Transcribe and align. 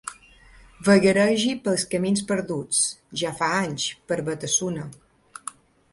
Vagaregi 0.87 1.51
pels 1.67 1.85
camins 1.91 2.25
perduts, 2.33 2.81
ja 3.25 3.35
fa 3.43 3.53
anys, 3.61 3.87
per 4.11 4.19
Batasuna. 4.31 4.89